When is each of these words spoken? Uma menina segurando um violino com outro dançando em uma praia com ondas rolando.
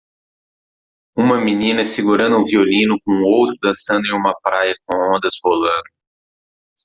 Uma 1.15 1.39
menina 1.39 1.85
segurando 1.85 2.35
um 2.39 2.43
violino 2.43 2.97
com 3.05 3.21
outro 3.21 3.55
dançando 3.61 4.03
em 4.07 4.17
uma 4.17 4.33
praia 4.41 4.75
com 4.83 4.97
ondas 5.15 5.35
rolando. 5.45 5.89